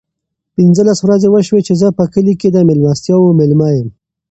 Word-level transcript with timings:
پینځلس 0.55 0.99
ورځې 1.01 1.27
وشوې 1.31 1.61
چې 1.67 1.73
زه 1.81 1.87
په 1.97 2.03
کلي 2.13 2.33
کې 2.41 2.49
د 2.51 2.57
مېلمستیاوو 2.67 3.35
مېلمه 3.39 3.69
یم. 3.75 3.87